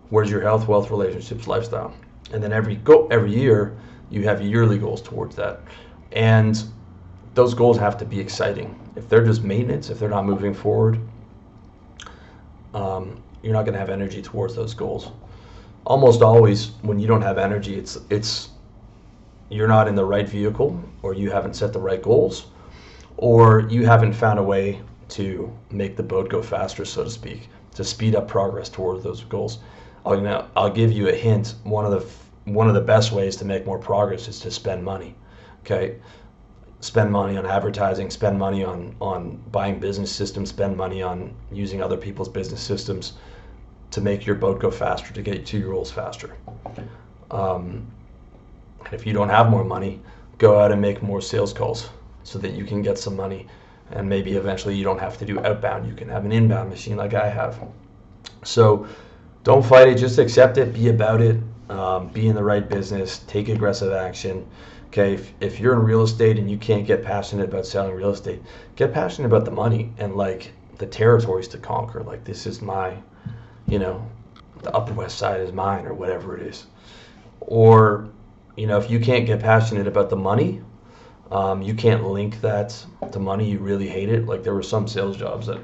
Where's 0.10 0.30
your 0.30 0.42
health, 0.42 0.68
wealth, 0.68 0.90
relationships, 0.90 1.48
lifestyle? 1.48 1.94
And 2.32 2.44
then 2.44 2.52
every 2.52 2.76
go 2.76 3.08
every 3.08 3.34
year, 3.34 3.78
You 4.12 4.24
have 4.24 4.42
yearly 4.42 4.80
goals 4.80 5.04
towards 5.04 5.36
that. 5.36 5.62
And 6.14 6.64
those 7.34 7.54
goals 7.54 7.78
have 7.78 7.98
to 7.98 8.06
be 8.06 8.20
exciting. 8.20 8.78
If 8.96 9.08
they're 9.10 9.26
just 9.26 9.44
maintenance, 9.44 9.90
if 9.90 10.00
they're 10.00 10.10
not 10.10 10.26
moving 10.26 10.54
forward, 10.54 11.00
um, 12.74 13.22
you're 13.42 13.54
not 13.54 13.64
going 13.64 13.74
to 13.74 13.80
have 13.80 13.90
energy 13.90 14.22
towards 14.22 14.56
those 14.56 14.74
goals. 14.74 15.12
Almost 15.86 16.22
always, 16.22 16.72
when 16.82 17.00
you 17.00 17.08
don't 17.08 17.22
have 17.22 17.38
energy, 17.38 17.76
it's 17.76 17.98
it's 18.10 18.50
you're 19.50 19.68
not 19.68 19.88
in 19.88 19.96
the 19.96 20.06
right 20.06 20.28
vehicle, 20.28 20.80
or 21.02 21.14
you 21.14 21.32
haven't 21.32 21.56
set 21.56 21.74
the 21.74 21.80
right 21.80 22.02
goals, 22.02 22.48
or 23.18 23.62
you 23.70 23.86
haven't 23.86 24.14
found 24.14 24.38
a 24.38 24.44
way 24.44 24.82
to 25.10 25.52
make 25.72 25.96
the 25.96 26.04
boat 26.04 26.30
go 26.30 26.42
faster, 26.42 26.86
so 26.86 27.04
to 27.04 27.10
speak, 27.10 27.50
to 27.74 27.84
speed 27.84 28.16
up 28.16 28.28
progress 28.28 28.70
towards 28.70 29.04
those 29.04 29.24
goals. 29.24 29.60
I'll, 30.06 30.22
now, 30.22 30.48
I'll 30.56 30.70
give 30.70 30.92
you 30.92 31.10
a 31.10 31.14
hint. 31.14 31.56
One 31.64 31.86
of 31.86 31.92
the 31.92 32.52
one 32.52 32.68
of 32.68 32.74
the 32.74 32.82
best 32.82 33.12
ways 33.12 33.36
to 33.38 33.46
make 33.46 33.66
more 33.66 33.80
progress 33.80 34.28
is 34.28 34.40
to 34.42 34.52
spend 34.52 34.84
money. 34.84 35.16
Okay, 35.62 35.96
spend 36.82 37.12
money 37.12 37.38
on 37.38 37.46
advertising, 37.46 38.10
spend 38.10 38.40
money 38.40 38.64
on 38.64 38.96
on 39.02 39.42
buying 39.52 39.80
business 39.80 40.12
systems, 40.12 40.50
spend 40.50 40.78
money 40.78 41.02
on 41.02 41.34
using 41.52 41.82
other 41.82 41.98
people's 41.98 42.30
business 42.30 42.62
systems 42.62 43.14
to 43.92 44.02
make 44.02 44.26
your 44.26 44.36
boat 44.36 44.60
go 44.60 44.72
faster, 44.72 45.14
to 45.14 45.22
get 45.22 45.46
to 45.46 45.58
your 45.58 45.74
goals 45.74 45.92
faster. 45.92 46.36
Um, 47.32 47.88
and 48.86 48.94
if 48.94 49.06
you 49.06 49.14
don't 49.14 49.30
have 49.30 49.50
more 49.50 49.64
money, 49.64 50.02
go 50.38 50.60
out 50.60 50.72
and 50.72 50.82
make 50.82 51.02
more 51.02 51.22
sales 51.22 51.54
calls 51.54 51.90
so 52.24 52.40
that 52.40 52.52
you 52.52 52.66
can 52.66 52.82
get 52.82 52.98
some 52.98 53.16
money. 53.16 53.48
And 53.92 54.08
maybe 54.08 54.34
eventually 54.34 54.76
you 54.76 54.84
don't 54.84 55.00
have 55.00 55.18
to 55.18 55.26
do 55.26 55.40
outbound. 55.40 55.88
You 55.88 55.96
can 55.96 56.08
have 56.10 56.24
an 56.24 56.32
inbound 56.32 56.70
machine 56.70 56.96
like 56.96 57.16
I 57.16 57.28
have. 57.28 57.60
So 58.44 58.88
don't 59.44 59.66
fight 59.66 59.88
it, 59.88 59.96
just 59.96 60.20
accept 60.20 60.58
it, 60.58 60.74
be 60.74 60.90
about 60.90 61.22
it, 61.22 61.38
um, 61.70 62.08
be 62.10 62.28
in 62.28 62.36
the 62.36 62.44
right 62.44 62.68
business, 62.68 63.20
take 63.28 63.50
aggressive 63.50 63.92
action. 63.92 64.46
Okay, 64.90 65.14
if, 65.14 65.34
if 65.40 65.60
you're 65.60 65.74
in 65.74 65.80
real 65.80 66.04
estate 66.04 66.38
and 66.38 66.50
you 66.50 66.58
can't 66.58 66.86
get 66.86 67.04
passionate 67.04 67.50
about 67.50 67.66
selling 67.66 67.94
real 67.94 68.10
estate, 68.12 68.42
get 68.76 68.94
passionate 68.94 69.28
about 69.28 69.46
the 69.46 69.52
money 69.52 69.94
and 69.98 70.16
like 70.16 70.52
the 70.78 70.88
territories 70.88 71.48
to 71.50 71.58
conquer. 71.58 72.02
Like, 72.02 72.24
this 72.24 72.48
is 72.48 72.62
my 72.62 72.98
you 73.70 73.80
know, 73.80 74.06
the 74.64 74.76
Upper 74.76 74.94
West 74.94 75.18
Side 75.18 75.42
is 75.42 75.54
mine 75.54 75.86
or 75.86 75.94
whatever 75.94 76.36
it 76.36 76.46
is. 76.46 76.66
Or, 77.40 78.10
you 78.58 78.68
know, 78.68 78.78
if 78.78 78.90
you 78.90 79.00
can't 79.00 79.26
get 79.26 79.40
passionate 79.40 79.88
about 79.88 80.10
the 80.10 80.16
money, 80.16 80.62
um, 81.32 81.62
you 81.62 81.76
can't 81.76 82.04
link 82.04 82.42
that 82.42 82.86
to 83.12 83.20
money. 83.20 83.50
You 83.50 83.60
really 83.60 83.88
hate 83.88 84.10
it. 84.10 84.26
Like 84.26 84.44
there 84.44 84.54
were 84.54 84.64
some 84.64 84.88
sales 84.88 85.16
jobs 85.16 85.48
that 85.48 85.60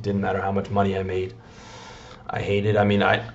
didn't 0.00 0.22
matter 0.22 0.40
how 0.40 0.50
much 0.50 0.70
money 0.70 0.96
I 0.96 1.02
made. 1.02 1.34
I 2.28 2.40
hated. 2.40 2.76
I 2.76 2.84
mean, 2.84 3.02
I 3.02 3.30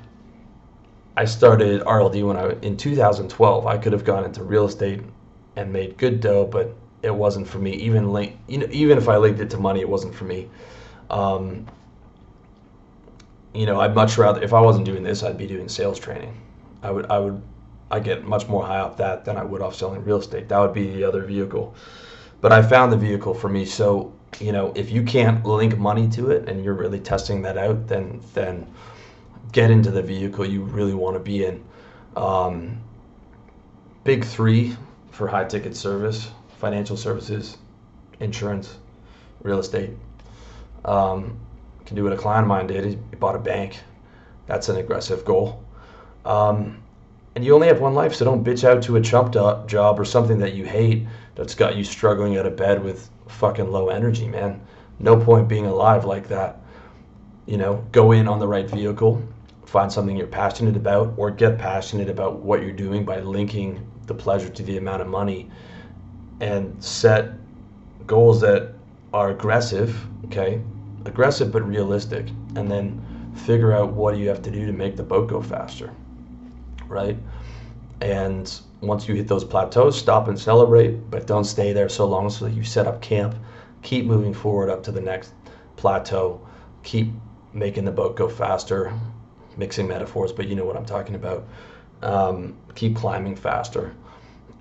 I 1.16 1.26
started 1.26 1.82
RLD 1.82 2.26
when 2.26 2.38
I 2.38 2.54
in 2.62 2.76
2012. 2.76 3.68
I 3.68 3.78
could 3.78 3.94
have 3.94 4.04
gone 4.04 4.26
into 4.26 4.44
real 4.44 4.66
estate 4.66 5.02
and 5.60 5.74
made 5.74 5.98
good 5.98 6.22
dough, 6.22 6.46
but 6.46 6.74
it 7.02 7.14
wasn't 7.14 7.48
for 7.48 7.60
me. 7.60 7.74
Even 7.74 8.12
link, 8.14 8.38
you 8.48 8.60
know, 8.60 8.68
even 8.72 8.98
if 8.98 9.10
I 9.10 9.18
linked 9.18 9.40
it 9.42 9.50
to 9.52 9.58
money, 9.58 9.82
it 9.82 9.90
wasn't 9.90 10.16
for 10.16 10.24
me. 10.24 10.50
Um, 11.10 11.68
you 13.54 13.66
know, 13.66 13.80
I'd 13.80 13.94
much 13.94 14.18
rather 14.18 14.42
if 14.42 14.54
I 14.54 14.62
wasn't 14.62 14.86
doing 14.86 15.04
this, 15.04 15.22
I'd 15.22 15.38
be 15.38 15.48
doing 15.48 15.68
sales 15.68 16.00
training. 16.00 16.34
I 16.82 16.92
would 16.92 17.08
I 17.08 17.20
would 17.20 17.42
I 17.92 18.00
get 18.00 18.24
much 18.24 18.48
more 18.48 18.66
high 18.66 18.80
off 18.80 18.98
that 18.98 19.26
than 19.26 19.36
I 19.36 19.44
would 19.44 19.62
off 19.62 19.76
selling 19.76 20.04
real 20.04 20.20
estate. 20.20 20.48
That 20.48 20.60
would 20.60 20.74
be 20.74 20.94
the 20.94 21.04
other 21.04 21.24
vehicle. 21.24 21.76
But 22.40 22.54
I 22.54 22.62
found 22.62 22.94
the 22.94 22.98
vehicle 22.98 23.34
for 23.34 23.50
me. 23.50 23.66
So, 23.66 24.14
you 24.40 24.54
know, 24.54 24.72
if 24.76 24.92
you 24.92 25.04
can't 25.04 25.46
link 25.46 25.78
money 25.78 26.08
to 26.12 26.32
it 26.32 26.48
and 26.48 26.64
you're 26.64 26.74
really 26.74 27.02
testing 27.02 27.42
that 27.42 27.58
out, 27.58 27.88
then 27.88 28.22
then 28.34 28.66
get 29.52 29.72
into 29.72 29.92
the 29.92 30.04
vehicle 30.04 30.46
you 30.46 30.62
really 30.62 30.94
want 30.94 31.16
to 31.16 31.20
be 31.20 31.44
in. 31.44 31.66
Um, 32.16 32.78
big 34.06 34.24
three 34.24 34.78
for 35.20 35.28
high 35.28 35.44
ticket 35.44 35.76
service, 35.76 36.32
financial 36.60 36.96
services, 36.96 37.58
insurance, 38.22 38.78
real 39.44 39.60
estate. 39.60 39.90
Um, 40.86 41.38
can 41.86 41.98
do 41.98 42.06
what 42.06 42.14
a 42.14 42.16
client 42.16 42.44
of 42.44 42.48
mine 42.48 42.68
did. 42.68 42.86
He 42.86 42.96
bought 43.18 43.36
a 43.36 43.40
bank. 43.40 43.82
That's 44.48 44.70
an 44.70 44.78
aggressive 44.78 45.26
goal. 45.26 45.62
Um, 46.24 46.82
and 47.36 47.44
you 47.44 47.54
only 47.54 47.68
have 47.68 47.82
one 47.82 47.96
life, 47.96 48.16
so 48.16 48.24
don't 48.24 48.46
bitch 48.46 48.64
out 48.64 48.82
to 48.84 48.96
a 48.96 49.02
chump 49.02 49.34
job 49.34 50.00
or 50.00 50.06
something 50.06 50.40
that 50.40 50.54
you 50.54 50.64
hate 50.64 51.06
that's 51.36 51.54
got 51.54 51.76
you 51.76 51.84
struggling 51.84 52.38
out 52.38 52.46
of 52.46 52.56
bed 52.56 52.82
with 52.82 53.10
fucking 53.28 53.70
low 53.70 53.90
energy, 53.90 54.26
man. 54.26 54.62
No 55.00 55.20
point 55.20 55.50
being 55.50 55.66
alive 55.66 56.06
like 56.06 56.30
that. 56.30 56.62
You 57.46 57.58
know, 57.58 57.86
go 57.92 58.14
in 58.14 58.30
on 58.30 58.40
the 58.40 58.48
right 58.48 58.70
vehicle, 58.70 59.22
find 59.66 59.92
something 59.92 60.16
you're 60.16 60.28
passionate 60.28 60.78
about, 60.78 61.14
or 61.18 61.30
get 61.30 61.58
passionate 61.58 62.10
about 62.10 62.40
what 62.40 62.62
you're 62.62 62.72
doing 62.72 63.04
by 63.04 63.20
linking 63.20 63.86
the 64.10 64.14
pleasure 64.14 64.50
to 64.50 64.64
the 64.64 64.76
amount 64.76 65.02
of 65.02 65.08
money 65.08 65.50
and 66.42 66.84
set 66.84 67.32
goals 68.06 68.42
that 68.42 68.74
are 69.14 69.30
aggressive, 69.30 70.06
okay? 70.26 70.62
aggressive 71.06 71.52
but 71.52 71.68
realistic, 71.68 72.30
and 72.56 72.70
then 72.70 73.02
figure 73.46 73.72
out 73.72 73.94
what 73.94 74.14
do 74.14 74.20
you 74.20 74.28
have 74.28 74.42
to 74.42 74.52
do 74.52 74.66
to 74.66 74.74
make 74.74 74.96
the 74.96 75.04
boat 75.04 75.30
go 75.30 75.42
faster, 75.42 75.94
right? 76.88 77.18
And 78.02 78.60
once 78.82 79.08
you 79.08 79.16
hit 79.16 79.28
those 79.28 79.44
plateaus, 79.44 79.98
stop 79.98 80.28
and 80.28 80.40
celebrate, 80.40 81.10
but 81.10 81.28
don't 81.28 81.44
stay 81.44 81.74
there 81.74 81.90
so 81.90 82.06
long 82.06 82.30
so 82.30 82.46
that 82.46 82.54
you 82.54 82.64
set 82.64 82.88
up 82.88 83.02
camp. 83.02 83.36
Keep 83.82 84.06
moving 84.06 84.34
forward 84.34 84.70
up 84.70 84.84
to 84.84 84.92
the 84.92 85.02
next 85.02 85.34
plateau. 85.76 86.46
Keep 86.84 87.12
making 87.54 87.86
the 87.86 87.92
boat 87.92 88.16
go 88.16 88.30
faster, 88.30 88.94
mixing 89.58 89.88
metaphors, 89.88 90.32
but 90.32 90.48
you 90.48 90.56
know 90.56 90.66
what 90.66 90.78
I'm 90.78 90.86
talking 90.86 91.16
about. 91.16 91.46
Um, 92.02 92.56
keep 92.76 92.96
climbing 92.96 93.36
faster. 93.36 93.94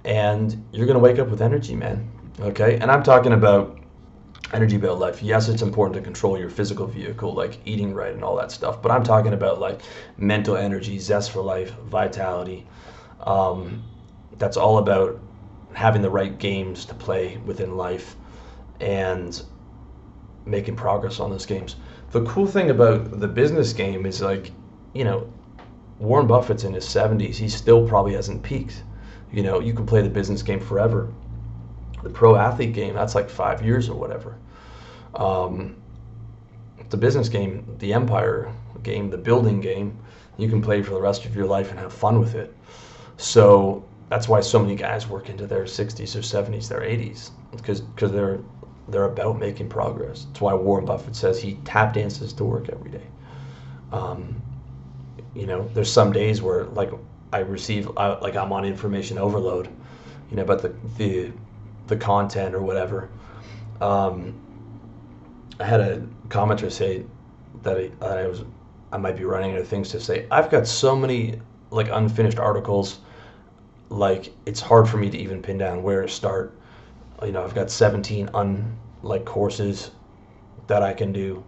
And 0.04 0.64
you're 0.72 0.86
going 0.86 0.94
to 0.94 1.02
wake 1.02 1.18
up 1.18 1.28
with 1.28 1.42
energy, 1.42 1.74
man. 1.74 2.10
Okay? 2.40 2.78
And 2.78 2.90
I'm 2.90 3.02
talking 3.02 3.32
about 3.32 3.78
energy 4.52 4.76
about 4.76 4.98
life. 4.98 5.22
Yes, 5.22 5.48
it's 5.48 5.62
important 5.62 5.94
to 5.96 6.02
control 6.02 6.38
your 6.38 6.50
physical 6.50 6.86
vehicle, 6.86 7.34
like 7.34 7.58
eating 7.64 7.94
right 7.94 8.14
and 8.14 8.24
all 8.24 8.36
that 8.36 8.50
stuff. 8.50 8.80
But 8.80 8.90
I'm 8.90 9.02
talking 9.02 9.34
about 9.34 9.60
like 9.60 9.82
mental 10.16 10.56
energy, 10.56 10.98
zest 10.98 11.30
for 11.30 11.42
life, 11.42 11.72
vitality. 11.90 12.66
Um, 13.20 13.82
that's 14.38 14.56
all 14.56 14.78
about 14.78 15.20
having 15.74 16.02
the 16.02 16.10
right 16.10 16.38
games 16.38 16.84
to 16.86 16.94
play 16.94 17.36
within 17.44 17.76
life 17.76 18.16
and 18.80 19.42
making 20.46 20.76
progress 20.76 21.20
on 21.20 21.30
those 21.30 21.46
games. 21.46 21.76
The 22.10 22.24
cool 22.24 22.46
thing 22.46 22.70
about 22.70 23.20
the 23.20 23.28
business 23.28 23.72
game 23.72 24.06
is 24.06 24.22
like, 24.22 24.50
you 24.94 25.04
know, 25.04 25.30
Warren 25.98 26.26
Buffett's 26.26 26.64
in 26.64 26.72
his 26.72 26.84
70s. 26.84 27.36
He 27.36 27.48
still 27.48 27.86
probably 27.86 28.14
hasn't 28.14 28.42
peaked. 28.42 28.82
You 29.32 29.42
know, 29.42 29.60
you 29.60 29.74
can 29.74 29.86
play 29.86 30.00
the 30.02 30.10
business 30.10 30.42
game 30.42 30.60
forever 30.60 31.12
the 32.02 32.10
pro 32.10 32.36
athlete 32.36 32.72
game, 32.72 32.94
that's 32.94 33.14
like 33.14 33.28
five 33.28 33.64
years 33.64 33.88
or 33.88 33.98
whatever. 33.98 34.36
Um, 35.14 35.76
the 36.90 36.96
business 36.96 37.28
game, 37.28 37.76
the 37.78 37.92
empire 37.92 38.52
game, 38.82 39.10
the 39.10 39.18
building 39.18 39.60
game, 39.60 39.98
you 40.36 40.48
can 40.48 40.62
play 40.62 40.82
for 40.82 40.90
the 40.90 41.00
rest 41.00 41.24
of 41.24 41.34
your 41.34 41.46
life 41.46 41.70
and 41.70 41.78
have 41.78 41.92
fun 41.92 42.20
with 42.20 42.34
it. 42.34 42.54
So 43.16 43.84
that's 44.08 44.28
why 44.28 44.40
so 44.40 44.58
many 44.58 44.76
guys 44.76 45.08
work 45.08 45.28
into 45.28 45.46
their 45.46 45.64
60s 45.64 46.14
or 46.14 46.20
70s, 46.20 46.68
their 46.68 46.80
80s, 46.80 47.30
because 47.50 47.80
because 47.80 48.12
they're 48.12 48.40
they're 48.88 49.04
about 49.04 49.38
making 49.38 49.68
progress. 49.68 50.24
That's 50.24 50.40
why 50.40 50.54
Warren 50.54 50.86
Buffett 50.86 51.14
says 51.14 51.40
he 51.40 51.54
tap 51.64 51.92
dances 51.92 52.32
to 52.34 52.44
work 52.44 52.70
every 52.70 52.90
day. 52.90 53.06
Um, 53.92 54.40
you 55.38 55.46
know, 55.46 55.68
there's 55.72 55.90
some 55.90 56.12
days 56.12 56.42
where 56.42 56.64
like 56.64 56.90
I 57.32 57.38
receive 57.38 57.88
like 57.96 58.34
I'm 58.34 58.52
on 58.52 58.64
information 58.64 59.18
overload, 59.18 59.68
you 60.30 60.36
know, 60.36 60.44
but 60.44 60.62
the 60.62 60.74
the 60.96 61.32
the 61.86 61.96
content 61.96 62.54
or 62.54 62.60
whatever. 62.60 63.08
Um, 63.80 64.34
I 65.60 65.64
had 65.64 65.80
a 65.80 66.02
commenter 66.28 66.70
say 66.70 67.04
that 67.62 67.78
I, 67.78 67.90
that 68.00 68.18
I 68.18 68.26
was 68.26 68.42
I 68.90 68.96
might 68.96 69.16
be 69.16 69.24
running 69.24 69.52
out 69.52 69.60
of 69.60 69.68
things 69.68 69.90
to 69.90 70.00
say. 70.00 70.26
I've 70.30 70.50
got 70.50 70.66
so 70.66 70.96
many 70.96 71.40
like 71.70 71.88
unfinished 71.88 72.38
articles, 72.38 72.98
like 73.90 74.32
it's 74.44 74.60
hard 74.60 74.88
for 74.88 74.96
me 74.96 75.08
to 75.08 75.18
even 75.18 75.40
pin 75.40 75.58
down 75.58 75.84
where 75.84 76.02
to 76.02 76.08
start. 76.08 76.58
You 77.22 77.32
know, 77.32 77.44
I've 77.44 77.54
got 77.54 77.70
17 77.70 78.30
un 78.34 78.76
like 79.02 79.24
courses 79.24 79.92
that 80.66 80.82
I 80.82 80.92
can 80.94 81.12
do. 81.12 81.44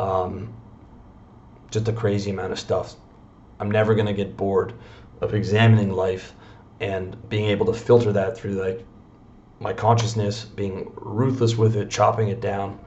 Um, 0.00 0.54
just 1.70 1.88
a 1.88 1.92
crazy 1.92 2.30
amount 2.30 2.52
of 2.52 2.58
stuff. 2.58 2.96
I'm 3.58 3.70
never 3.70 3.94
gonna 3.94 4.12
get 4.12 4.36
bored 4.36 4.74
of 5.20 5.34
examining 5.34 5.92
life 5.92 6.34
and 6.80 7.16
being 7.28 7.46
able 7.46 7.66
to 7.66 7.72
filter 7.72 8.12
that 8.12 8.36
through 8.36 8.52
like 8.52 8.84
my 9.60 9.72
consciousness, 9.72 10.44
being 10.44 10.92
ruthless 10.96 11.56
with 11.56 11.76
it, 11.76 11.90
chopping 11.90 12.28
it 12.28 12.40
down, 12.40 12.78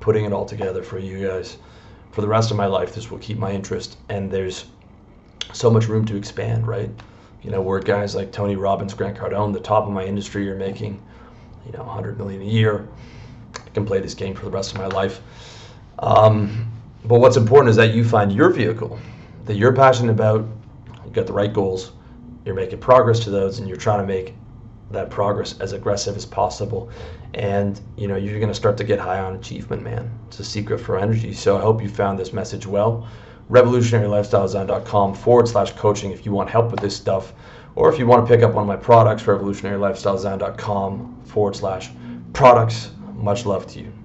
putting 0.00 0.24
it 0.24 0.32
all 0.32 0.44
together 0.44 0.82
for 0.82 0.98
you 0.98 1.26
guys. 1.26 1.56
For 2.12 2.20
the 2.20 2.28
rest 2.28 2.50
of 2.50 2.56
my 2.56 2.66
life, 2.66 2.94
this 2.94 3.10
will 3.10 3.18
keep 3.18 3.38
my 3.38 3.50
interest, 3.50 3.96
and 4.08 4.30
there's 4.30 4.66
so 5.52 5.70
much 5.70 5.88
room 5.88 6.04
to 6.06 6.16
expand, 6.16 6.66
right? 6.66 6.90
You 7.42 7.50
know, 7.50 7.60
where 7.60 7.80
guys 7.80 8.14
like 8.14 8.30
Tony 8.30 8.54
Robbins, 8.54 8.94
Grant 8.94 9.16
Cardone, 9.16 9.52
the 9.52 9.60
top 9.60 9.86
of 9.86 9.92
my 9.92 10.04
industry, 10.04 10.48
are 10.48 10.54
making, 10.54 11.02
you 11.66 11.72
know, 11.72 11.82
100 11.82 12.18
million 12.18 12.42
a 12.42 12.44
year. 12.44 12.86
I 13.56 13.70
can 13.70 13.84
play 13.84 13.98
this 14.00 14.14
game 14.14 14.34
for 14.34 14.44
the 14.44 14.50
rest 14.50 14.72
of 14.72 14.78
my 14.78 14.86
life. 14.86 15.20
Um, 15.98 16.70
but 17.04 17.18
what's 17.18 17.36
important 17.36 17.70
is 17.70 17.76
that 17.76 17.94
you 17.94 18.04
find 18.04 18.30
your 18.30 18.50
vehicle 18.50 19.00
that 19.44 19.56
you're 19.56 19.72
passionate 19.72 20.12
about. 20.12 20.46
you've 21.04 21.12
got 21.12 21.26
the 21.26 21.32
right 21.32 21.52
goals. 21.52 21.92
You're 22.44 22.54
making 22.54 22.80
progress 22.80 23.20
to 23.20 23.30
those, 23.30 23.58
and 23.58 23.68
you're 23.68 23.76
trying 23.76 24.00
to 24.00 24.06
make 24.06 24.34
that 24.92 25.10
progress 25.10 25.58
as 25.60 25.72
aggressive 25.72 26.16
as 26.16 26.26
possible 26.26 26.90
and 27.34 27.80
you 27.96 28.06
know 28.06 28.16
you're 28.16 28.38
going 28.38 28.48
to 28.48 28.54
start 28.54 28.76
to 28.76 28.84
get 28.84 28.98
high 28.98 29.18
on 29.18 29.34
achievement 29.34 29.82
man 29.82 30.10
it's 30.28 30.38
a 30.38 30.44
secret 30.44 30.78
for 30.78 30.98
energy 30.98 31.32
so 31.32 31.56
i 31.56 31.60
hope 31.60 31.82
you 31.82 31.88
found 31.88 32.18
this 32.18 32.32
message 32.32 32.66
well 32.66 33.08
revolutionarylifestyledesign.com 33.50 35.14
forward 35.14 35.48
slash 35.48 35.72
coaching 35.72 36.12
if 36.12 36.24
you 36.24 36.32
want 36.32 36.48
help 36.48 36.70
with 36.70 36.80
this 36.80 36.94
stuff 36.94 37.32
or 37.74 37.92
if 37.92 37.98
you 37.98 38.06
want 38.06 38.26
to 38.26 38.32
pick 38.32 38.42
up 38.42 38.52
one 38.52 38.62
of 38.62 38.68
my 38.68 38.76
products 38.76 39.22
revolutionarylifestyledesign.com 39.24 41.22
forward 41.24 41.56
slash 41.56 41.90
products 42.32 42.90
much 43.14 43.46
love 43.46 43.66
to 43.66 43.80
you 43.80 44.01